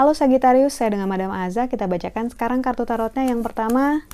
Halo 0.00 0.16
Sagittarius, 0.16 0.80
saya 0.80 0.96
dengan 0.96 1.12
Madam 1.12 1.28
Aza. 1.28 1.68
Kita 1.68 1.84
bacakan 1.84 2.32
sekarang 2.32 2.64
kartu 2.64 2.88
tarotnya. 2.88 3.28
Yang 3.28 3.52
pertama, 3.52 4.08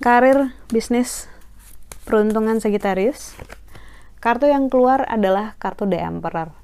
karir, 0.00 0.56
bisnis, 0.72 1.28
peruntungan 2.08 2.64
Sagittarius. 2.64 3.36
Kartu 4.24 4.48
yang 4.48 4.72
keluar 4.72 5.04
adalah 5.04 5.52
kartu 5.60 5.84
The 5.84 6.00
Emperor. 6.00 6.56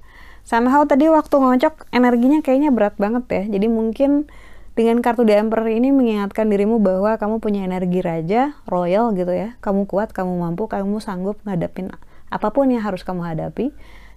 Somehow 0.48 0.88
tadi 0.88 1.12
waktu 1.12 1.36
ngocok, 1.36 1.92
energinya 1.92 2.40
kayaknya 2.40 2.72
berat 2.72 2.96
banget 2.96 3.28
ya. 3.28 3.42
Jadi 3.60 3.68
mungkin 3.68 4.32
dengan 4.76 5.00
kartu 5.00 5.24
The 5.24 5.40
Emperor 5.40 5.72
ini 5.72 5.88
mengingatkan 5.90 6.52
dirimu 6.52 6.78
bahwa 6.78 7.16
kamu 7.16 7.40
punya 7.40 7.64
energi 7.64 8.04
raja, 8.04 8.54
royal 8.68 9.16
gitu 9.16 9.32
ya. 9.32 9.56
Kamu 9.64 9.88
kuat, 9.88 10.12
kamu 10.12 10.36
mampu, 10.36 10.68
kamu 10.68 11.00
sanggup 11.00 11.40
ngadapin 11.48 11.90
apa 12.26 12.50
pun 12.50 12.68
yang 12.68 12.82
harus 12.82 13.06
kamu 13.06 13.22
hadapi 13.22 13.70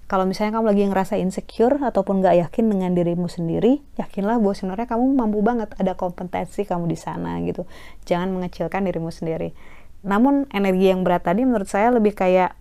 kalau 0.10 0.26
misalnya 0.26 0.58
kamu 0.58 0.74
lagi 0.74 0.84
ngerasa 0.90 1.22
insecure 1.22 1.78
ataupun 1.86 2.26
gak 2.26 2.34
yakin 2.42 2.66
dengan 2.66 2.98
dirimu 2.98 3.30
sendiri, 3.30 3.78
yakinlah 3.94 4.42
bahwa 4.42 4.58
sebenarnya 4.58 4.90
kamu 4.90 5.06
mampu 5.14 5.46
banget 5.46 5.70
ada 5.78 5.94
kompetensi 5.94 6.66
kamu 6.66 6.90
di 6.90 6.98
sana 6.98 7.38
gitu. 7.46 7.70
Jangan 8.10 8.34
mengecilkan 8.34 8.90
dirimu 8.90 9.14
sendiri. 9.14 9.54
Namun 10.02 10.50
energi 10.50 10.90
yang 10.90 11.06
berat 11.06 11.30
tadi 11.30 11.46
menurut 11.46 11.70
saya 11.70 11.94
lebih 11.94 12.18
kayak 12.18 12.58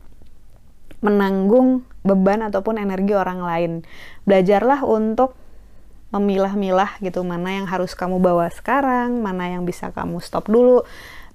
menanggung 1.00 1.88
beban 2.04 2.44
ataupun 2.44 2.76
energi 2.76 3.16
orang 3.16 3.40
lain. 3.40 3.72
Belajarlah 4.28 4.84
untuk 4.84 5.32
memilah-milah 6.08 6.96
gitu 7.04 7.20
mana 7.20 7.60
yang 7.60 7.66
harus 7.68 7.92
kamu 7.92 8.16
bawa 8.20 8.48
sekarang, 8.48 9.20
mana 9.20 9.52
yang 9.52 9.68
bisa 9.68 9.92
kamu 9.92 10.20
stop 10.24 10.48
dulu. 10.48 10.84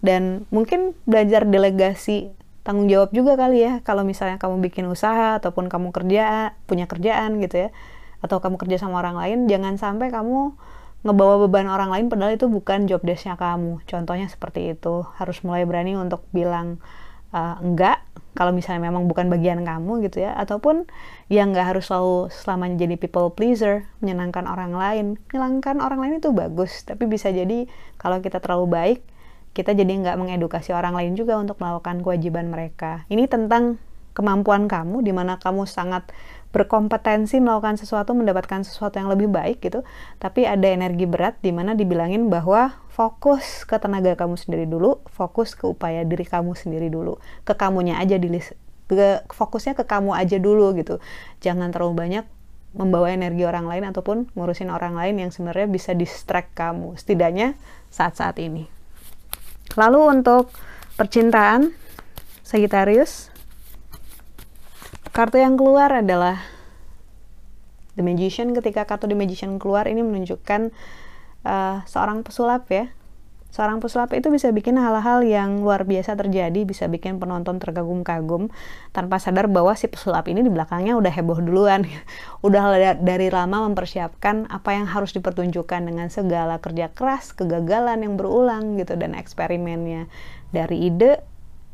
Dan 0.03 0.49
mungkin 0.51 0.97
belajar 1.07 1.47
delegasi 1.47 2.33
tanggung 2.63 2.87
jawab 2.87 3.11
juga 3.11 3.35
kali 3.35 3.59
ya 3.59 3.73
kalau 3.83 4.07
misalnya 4.07 4.39
kamu 4.39 4.63
bikin 4.71 4.87
usaha 4.87 5.35
ataupun 5.39 5.67
kamu 5.67 5.91
kerja 5.91 6.55
punya 6.63 6.87
kerjaan 6.87 7.43
gitu 7.43 7.67
ya 7.67 7.69
atau 8.23 8.39
kamu 8.39 8.55
kerja 8.55 8.79
sama 8.79 9.03
orang 9.03 9.19
lain 9.19 9.51
jangan 9.51 9.75
sampai 9.75 10.07
kamu 10.07 10.55
ngebawa 11.03 11.43
beban 11.43 11.67
orang 11.67 11.91
lain 11.91 12.07
padahal 12.07 12.39
itu 12.39 12.47
bukan 12.47 12.87
job 12.87 13.03
desknya 13.03 13.35
kamu. 13.35 13.83
Contohnya 13.83 14.31
seperti 14.31 14.71
itu. 14.71 15.03
Harus 15.19 15.43
mulai 15.43 15.67
berani 15.67 15.99
untuk 15.99 16.23
bilang 16.31 16.79
uh, 17.33 17.59
enggak 17.59 17.99
kalau 18.33 18.49
misalnya 18.49 18.89
memang 18.89 19.05
bukan 19.05 19.29
bagian 19.29 19.61
kamu 19.61 20.09
gitu 20.09 20.25
ya 20.25 20.33
ataupun 20.33 20.89
yang 21.29 21.53
nggak 21.53 21.75
harus 21.75 21.85
selalu 21.85 22.33
selamanya 22.33 22.87
jadi 22.87 22.95
people 22.97 23.29
pleaser 23.29 23.85
menyenangkan 24.01 24.49
orang 24.49 24.73
lain 24.73 25.05
menyenangkan 25.29 25.77
orang 25.81 25.99
lain 26.01 26.13
itu 26.17 26.33
bagus 26.33 26.81
tapi 26.81 27.05
bisa 27.05 27.29
jadi 27.29 27.69
kalau 28.01 28.25
kita 28.25 28.41
terlalu 28.41 28.65
baik 28.69 28.99
kita 29.53 29.77
jadi 29.77 29.93
nggak 30.01 30.17
mengedukasi 30.17 30.73
orang 30.73 30.97
lain 30.97 31.13
juga 31.13 31.37
untuk 31.37 31.61
melakukan 31.61 32.01
kewajiban 32.01 32.49
mereka. 32.49 33.05
Ini 33.07 33.29
tentang 33.29 33.77
kemampuan 34.17 34.65
kamu, 34.65 35.05
di 35.05 35.13
mana 35.13 35.37
kamu 35.37 35.69
sangat 35.69 36.09
berkompetensi 36.53 37.41
melakukan 37.41 37.81
sesuatu, 37.81 38.13
mendapatkan 38.17 38.65
sesuatu 38.65 38.97
yang 38.97 39.09
lebih 39.09 39.29
baik 39.29 39.61
gitu. 39.61 39.85
Tapi 40.17 40.45
ada 40.49 40.65
energi 40.69 41.05
berat 41.05 41.37
di 41.41 41.53
mana 41.53 41.77
dibilangin 41.77 42.29
bahwa 42.29 42.73
fokus 42.93 43.65
ke 43.65 43.73
tenaga 43.81 44.13
kamu 44.13 44.37
sendiri 44.37 44.69
dulu, 44.69 45.01
fokus 45.09 45.57
ke 45.57 45.65
upaya 45.65 46.05
diri 46.05 46.29
kamu 46.29 46.53
sendiri 46.53 46.93
dulu, 46.93 47.17
ke 47.41 47.57
kamunya 47.57 47.97
aja 47.97 48.21
di 48.21 48.29
ke, 48.85 49.25
fokusnya 49.33 49.73
ke 49.73 49.81
kamu 49.89 50.13
aja 50.13 50.37
dulu 50.37 50.77
gitu. 50.77 51.01
Jangan 51.41 51.73
terlalu 51.73 51.93
banyak 51.97 52.25
membawa 52.77 53.09
energi 53.09 53.45
orang 53.49 53.65
lain 53.65 53.89
ataupun 53.89 54.29
ngurusin 54.37 54.69
orang 54.69 54.93
lain 54.93 55.17
yang 55.17 55.33
sebenarnya 55.33 55.65
bisa 55.69 55.97
distract 55.97 56.53
kamu 56.53 56.93
setidaknya 56.93 57.57
saat-saat 57.89 58.37
ini. 58.37 58.69
Lalu 59.73 60.21
untuk 60.21 60.53
percintaan 60.93 61.73
Sagittarius, 62.45 63.33
kartu 65.09 65.41
yang 65.41 65.57
keluar 65.57 65.89
adalah 65.89 66.45
The 67.97 68.05
Magician. 68.05 68.53
Ketika 68.53 68.85
kartu 68.85 69.09
The 69.09 69.17
Magician 69.17 69.57
keluar, 69.57 69.89
ini 69.89 70.05
menunjukkan 70.05 70.69
uh, 71.43 71.83
seorang 71.87 72.25
pesulap 72.25 72.67
ya. 72.71 72.91
Seorang 73.53 73.85
pesulap 73.85 74.09
itu 74.17 74.33
bisa 74.33 74.49
bikin 74.49 74.81
hal-hal 74.81 75.21
yang 75.21 75.61
luar 75.61 75.85
biasa 75.85 76.17
terjadi, 76.17 76.65
bisa 76.65 76.89
bikin 76.89 77.21
penonton 77.21 77.61
terkagum-kagum 77.61 78.49
tanpa 78.89 79.21
sadar 79.21 79.45
bahwa 79.45 79.77
si 79.77 79.85
pesulap 79.85 80.25
ini 80.25 80.41
di 80.41 80.49
belakangnya 80.49 80.97
udah 80.97 81.13
heboh 81.13 81.37
duluan. 81.37 81.85
udah 82.47 82.97
dari 82.97 83.29
lama 83.29 83.69
mempersiapkan 83.69 84.49
apa 84.49 84.73
yang 84.73 84.89
harus 84.89 85.13
dipertunjukkan 85.13 85.85
dengan 85.85 86.09
segala 86.09 86.57
kerja 86.57 86.89
keras, 86.89 87.29
kegagalan 87.37 88.01
yang 88.01 88.17
berulang 88.17 88.73
gitu 88.81 88.97
dan 88.97 89.13
eksperimennya. 89.13 90.09
Dari 90.49 90.89
ide 90.89 91.21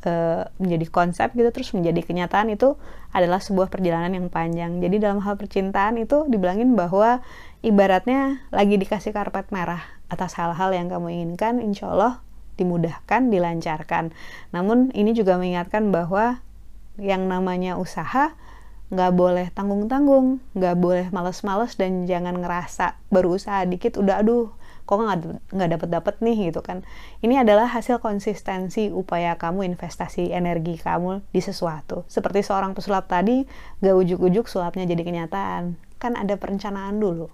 uh, 0.04 0.52
menjadi 0.60 0.86
konsep 0.92 1.32
gitu 1.32 1.48
terus 1.52 1.72
menjadi 1.72 2.04
kenyataan 2.04 2.52
itu 2.52 2.76
adalah 3.10 3.42
sebuah 3.42 3.74
perjalanan 3.74 4.14
yang 4.14 4.28
panjang. 4.30 4.78
Jadi 4.78 5.02
dalam 5.02 5.20
hal 5.26 5.36
percintaan 5.36 5.98
itu 5.98 6.30
dibilangin 6.30 6.78
bahwa 6.78 7.26
ibaratnya 7.66 8.46
lagi 8.54 8.78
dikasih 8.78 9.12
karpet 9.12 9.50
merah 9.50 9.82
atas 10.10 10.38
hal-hal 10.38 10.74
yang 10.74 10.90
kamu 10.90 11.10
inginkan, 11.14 11.62
insya 11.62 11.90
Allah 11.90 12.22
dimudahkan, 12.60 13.32
dilancarkan. 13.32 14.12
Namun 14.52 14.92
ini 14.92 15.16
juga 15.16 15.40
mengingatkan 15.40 15.90
bahwa 15.90 16.44
yang 17.00 17.26
namanya 17.32 17.80
usaha 17.80 18.36
nggak 18.90 19.12
boleh 19.14 19.48
tanggung-tanggung, 19.54 20.42
nggak 20.58 20.76
boleh 20.76 21.06
males-males 21.14 21.78
dan 21.78 22.10
jangan 22.10 22.42
ngerasa 22.42 22.98
berusaha 23.14 23.64
dikit 23.70 24.02
udah 24.02 24.26
aduh 24.26 24.50
kok 24.90 24.98
nggak 25.54 25.70
dapet 25.70 25.90
dapet 25.94 26.16
nih 26.26 26.50
gitu 26.50 26.66
kan. 26.66 26.82
Ini 27.22 27.46
adalah 27.46 27.70
hasil 27.70 28.02
konsistensi 28.02 28.90
upaya 28.90 29.38
kamu 29.38 29.70
investasi 29.70 30.34
energi 30.34 30.82
kamu 30.82 31.22
di 31.30 31.46
sesuatu. 31.46 32.10
Seperti 32.10 32.42
seorang 32.42 32.74
pesulap 32.74 33.06
tadi, 33.06 33.46
gak 33.86 33.94
ujuk-ujuk 33.94 34.50
sulapnya 34.50 34.90
jadi 34.90 35.06
kenyataan. 35.06 35.78
Kan 36.02 36.18
ada 36.18 36.34
perencanaan 36.42 36.98
dulu. 36.98 37.30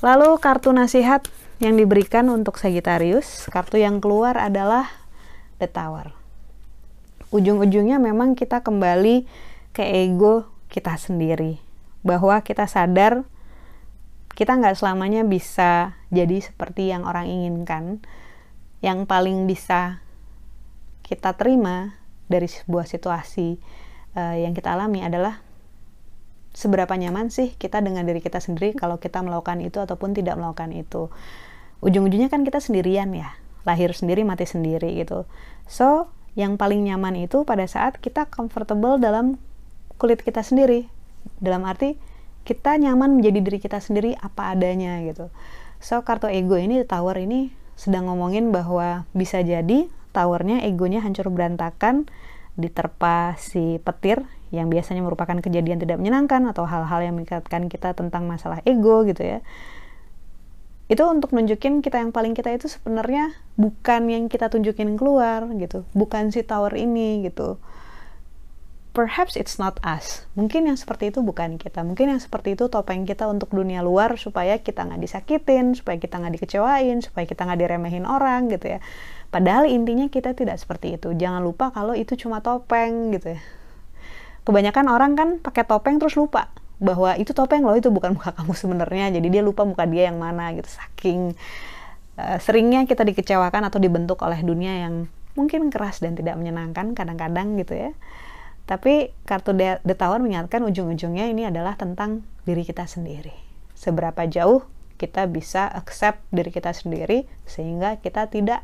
Lalu 0.00 0.40
kartu 0.40 0.72
nasihat 0.72 1.28
yang 1.60 1.76
diberikan 1.76 2.24
untuk 2.32 2.56
Sagittarius, 2.56 3.44
kartu 3.52 3.76
yang 3.76 4.00
keluar 4.00 4.40
adalah 4.40 4.88
The 5.60 5.68
Tower. 5.68 6.16
Ujung-ujungnya 7.36 8.00
memang 8.00 8.32
kita 8.32 8.64
kembali 8.64 9.28
ke 9.76 9.84
ego 9.84 10.48
kita 10.72 10.96
sendiri. 10.96 11.60
Bahwa 12.00 12.40
kita 12.40 12.64
sadar 12.64 13.28
kita 14.34 14.56
nggak 14.56 14.78
selamanya 14.78 15.26
bisa 15.26 15.98
jadi 16.08 16.40
seperti 16.42 16.90
yang 16.90 17.06
orang 17.06 17.26
inginkan. 17.28 18.02
Yang 18.80 19.04
paling 19.04 19.44
bisa 19.44 20.00
kita 21.04 21.36
terima 21.36 22.00
dari 22.30 22.46
sebuah 22.46 22.86
situasi 22.86 23.58
uh, 24.14 24.36
yang 24.38 24.54
kita 24.54 24.72
alami 24.72 25.02
adalah 25.02 25.42
seberapa 26.50 26.90
nyaman 26.94 27.30
sih 27.30 27.54
kita 27.54 27.78
dengan 27.82 28.02
diri 28.06 28.18
kita 28.18 28.42
sendiri 28.42 28.74
kalau 28.74 28.98
kita 28.98 29.22
melakukan 29.22 29.62
itu 29.62 29.78
ataupun 29.82 30.14
tidak 30.14 30.38
melakukan 30.38 30.70
itu. 30.74 31.10
Ujung-ujungnya 31.80 32.28
kan 32.28 32.44
kita 32.44 32.60
sendirian 32.60 33.10
ya, 33.14 33.34
lahir 33.64 33.94
sendiri 33.94 34.22
mati 34.26 34.44
sendiri 34.44 35.00
gitu. 35.00 35.24
So, 35.64 36.12
yang 36.38 36.60
paling 36.60 36.84
nyaman 36.86 37.16
itu 37.18 37.42
pada 37.42 37.64
saat 37.66 37.98
kita 37.98 38.28
comfortable 38.28 39.00
dalam 39.00 39.40
kulit 39.96 40.22
kita 40.22 40.44
sendiri. 40.44 40.86
Dalam 41.40 41.64
arti 41.64 41.96
kita 42.50 42.74
nyaman 42.82 43.22
menjadi 43.22 43.46
diri 43.46 43.62
kita 43.62 43.78
sendiri 43.78 44.18
apa 44.18 44.58
adanya 44.58 44.98
gitu. 45.06 45.30
So, 45.78 46.02
kartu 46.02 46.26
ego 46.26 46.58
ini 46.58 46.82
tower 46.82 47.14
ini 47.22 47.54
sedang 47.78 48.10
ngomongin 48.10 48.50
bahwa 48.50 49.06
bisa 49.14 49.38
jadi 49.38 49.86
towernya 50.10 50.66
egonya 50.66 50.98
hancur 50.98 51.30
berantakan 51.30 52.10
diterpa 52.58 53.38
si 53.38 53.78
petir 53.78 54.26
yang 54.50 54.66
biasanya 54.66 54.98
merupakan 55.06 55.38
kejadian 55.38 55.78
tidak 55.78 56.02
menyenangkan 56.02 56.42
atau 56.50 56.66
hal-hal 56.66 57.06
yang 57.06 57.14
mengikatkan 57.14 57.70
kita 57.70 57.94
tentang 57.94 58.26
masalah 58.26 58.58
ego 58.66 59.06
gitu 59.06 59.22
ya. 59.22 59.46
Itu 60.90 61.06
untuk 61.06 61.30
nunjukin 61.30 61.86
kita 61.86 62.02
yang 62.02 62.10
paling 62.10 62.34
kita 62.34 62.50
itu 62.50 62.66
sebenarnya 62.66 63.30
bukan 63.54 64.10
yang 64.10 64.26
kita 64.26 64.50
tunjukin 64.50 64.98
keluar 64.98 65.46
gitu. 65.54 65.86
Bukan 65.94 66.34
si 66.34 66.42
tower 66.42 66.74
ini 66.74 67.22
gitu 67.30 67.62
perhaps 69.00 69.32
it's 69.32 69.56
not 69.56 69.80
us. 69.80 70.28
Mungkin 70.36 70.68
yang 70.68 70.76
seperti 70.76 71.08
itu 71.08 71.24
bukan 71.24 71.56
kita. 71.56 71.80
Mungkin 71.80 72.12
yang 72.12 72.20
seperti 72.20 72.52
itu 72.52 72.68
topeng 72.68 73.08
kita 73.08 73.24
untuk 73.32 73.48
dunia 73.48 73.80
luar 73.80 74.20
supaya 74.20 74.60
kita 74.60 74.84
nggak 74.84 75.00
disakitin 75.00 75.72
supaya 75.72 75.96
kita 75.96 76.20
nggak 76.20 76.36
dikecewain 76.36 77.00
supaya 77.00 77.24
kita 77.24 77.48
nggak 77.48 77.64
diremehin 77.64 78.04
orang 78.04 78.52
gitu 78.52 78.76
ya. 78.76 78.84
Padahal 79.32 79.64
intinya 79.72 80.04
kita 80.12 80.36
tidak 80.36 80.60
seperti 80.60 81.00
itu. 81.00 81.16
Jangan 81.16 81.40
lupa 81.40 81.72
kalau 81.72 81.96
itu 81.96 82.12
cuma 82.20 82.44
topeng 82.44 83.16
gitu 83.16 83.32
ya. 83.32 83.40
Kebanyakan 84.44 84.86
orang 84.92 85.12
kan 85.16 85.28
pakai 85.40 85.64
topeng 85.64 85.96
terus 85.96 86.20
lupa 86.20 86.52
bahwa 86.76 87.16
itu 87.16 87.32
topeng 87.32 87.64
loh 87.64 87.80
itu 87.80 87.88
bukan 87.88 88.12
muka 88.20 88.36
kamu 88.36 88.52
sebenarnya. 88.52 89.16
Jadi 89.16 89.32
dia 89.32 89.40
lupa 89.40 89.64
muka 89.64 89.88
dia 89.88 90.12
yang 90.12 90.20
mana 90.20 90.52
gitu 90.52 90.68
saking 90.68 91.32
uh, 92.20 92.36
seringnya 92.36 92.84
kita 92.84 93.00
dikecewakan 93.00 93.64
atau 93.64 93.80
dibentuk 93.80 94.20
oleh 94.20 94.44
dunia 94.44 94.84
yang 94.84 95.08
mungkin 95.32 95.72
keras 95.72 96.04
dan 96.04 96.12
tidak 96.12 96.36
menyenangkan 96.36 96.92
kadang-kadang 96.92 97.56
gitu 97.56 97.88
ya 97.88 97.96
tapi 98.70 99.10
kartu 99.26 99.50
The 99.58 99.98
Tower 99.98 100.22
mengingatkan 100.22 100.62
ujung-ujungnya 100.62 101.26
ini 101.26 101.50
adalah 101.50 101.74
tentang 101.74 102.22
diri 102.46 102.62
kita 102.62 102.86
sendiri 102.86 103.34
seberapa 103.74 104.22
jauh 104.30 104.62
kita 105.00 105.24
bisa 105.32 105.64
accept 105.64 106.20
diri 106.28 106.52
kita 106.52 106.76
sendiri 106.76 107.24
sehingga 107.48 107.96
kita 108.04 108.28
tidak 108.28 108.60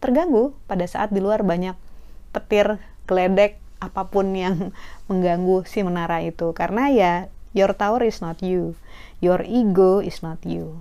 terganggu 0.00 0.56
pada 0.64 0.88
saat 0.88 1.12
di 1.12 1.20
luar 1.20 1.44
banyak 1.44 1.76
petir, 2.32 2.80
geledek, 3.04 3.60
apa 3.84 4.08
pun 4.08 4.32
yang 4.32 4.72
mengganggu 5.12 5.68
si 5.68 5.84
menara 5.84 6.24
itu. 6.24 6.56
Karena 6.56 6.88
ya, 6.88 7.28
your 7.52 7.76
tower 7.76 8.00
is 8.00 8.24
not 8.24 8.40
you. 8.40 8.72
Your 9.20 9.44
ego 9.44 10.00
is 10.00 10.24
not 10.24 10.40
you. 10.48 10.80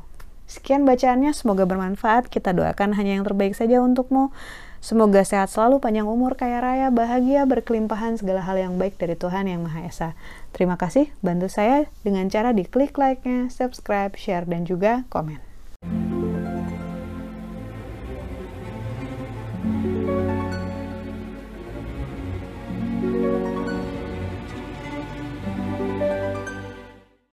Sekian 0.49 0.87
bacaannya, 0.87 1.35
semoga 1.35 1.67
bermanfaat. 1.67 2.31
Kita 2.31 2.55
doakan 2.55 2.95
hanya 2.95 3.19
yang 3.19 3.27
terbaik 3.27 3.53
saja 3.53 3.83
untukmu. 3.83 4.31
Semoga 4.79 5.27
sehat 5.27 5.51
selalu, 5.51 5.83
panjang 5.83 6.07
umur, 6.07 6.39
kaya 6.39 6.63
raya, 6.63 6.87
bahagia, 6.87 7.43
berkelimpahan 7.43 8.15
segala 8.15 8.39
hal 8.43 8.55
yang 8.55 8.79
baik 8.79 8.95
dari 8.95 9.19
Tuhan 9.19 9.51
Yang 9.51 9.61
Maha 9.67 9.79
Esa. 9.83 10.09
Terima 10.55 10.79
kasih, 10.79 11.11
bantu 11.19 11.51
saya 11.51 11.91
dengan 12.01 12.31
cara 12.31 12.55
diklik 12.55 12.95
like-nya, 12.95 13.51
subscribe, 13.51 14.15
share, 14.15 14.47
dan 14.47 14.63
juga 14.63 15.03
komen. 15.11 15.43